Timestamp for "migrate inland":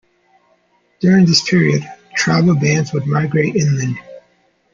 3.05-3.99